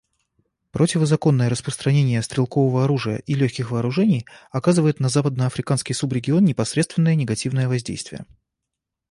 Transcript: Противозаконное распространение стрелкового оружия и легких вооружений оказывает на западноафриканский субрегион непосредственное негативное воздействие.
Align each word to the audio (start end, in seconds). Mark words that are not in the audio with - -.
Противозаконное 0.71 1.47
распространение 1.47 2.23
стрелкового 2.23 2.85
оружия 2.85 3.17
и 3.17 3.35
легких 3.35 3.69
вооружений 3.69 4.25
оказывает 4.51 4.99
на 4.99 5.09
западноафриканский 5.09 5.93
субрегион 5.93 6.43
непосредственное 6.43 7.13
негативное 7.13 7.67
воздействие. 7.67 8.25